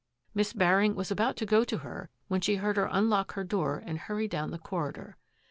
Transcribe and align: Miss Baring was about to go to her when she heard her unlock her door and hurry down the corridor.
Miss 0.33 0.51
Baring 0.51 0.95
was 0.95 1.11
about 1.11 1.35
to 1.37 1.45
go 1.45 1.63
to 1.63 1.77
her 1.77 2.09
when 2.27 2.41
she 2.41 2.55
heard 2.55 2.75
her 2.75 2.89
unlock 2.91 3.33
her 3.33 3.43
door 3.43 3.83
and 3.85 3.99
hurry 3.99 4.27
down 4.27 4.49
the 4.49 4.57
corridor. 4.57 5.15